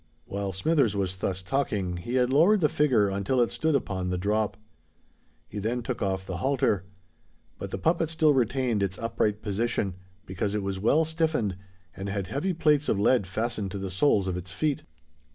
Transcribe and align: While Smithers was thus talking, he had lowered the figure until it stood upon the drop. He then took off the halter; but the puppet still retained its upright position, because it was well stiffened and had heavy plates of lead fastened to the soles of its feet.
While 0.25 0.51
Smithers 0.51 0.95
was 0.95 1.17
thus 1.17 1.43
talking, 1.43 1.97
he 1.97 2.15
had 2.15 2.33
lowered 2.33 2.61
the 2.61 2.67
figure 2.69 3.09
until 3.09 3.39
it 3.39 3.51
stood 3.51 3.75
upon 3.75 4.09
the 4.09 4.17
drop. 4.17 4.57
He 5.47 5.59
then 5.59 5.83
took 5.83 6.01
off 6.01 6.25
the 6.25 6.37
halter; 6.37 6.85
but 7.59 7.69
the 7.69 7.77
puppet 7.77 8.09
still 8.09 8.33
retained 8.33 8.81
its 8.81 8.97
upright 8.97 9.43
position, 9.43 9.93
because 10.25 10.55
it 10.55 10.63
was 10.63 10.79
well 10.79 11.05
stiffened 11.05 11.55
and 11.95 12.09
had 12.09 12.25
heavy 12.29 12.51
plates 12.51 12.89
of 12.89 12.99
lead 12.99 13.27
fastened 13.27 13.69
to 13.73 13.77
the 13.77 13.91
soles 13.91 14.27
of 14.27 14.35
its 14.37 14.49
feet. 14.49 14.81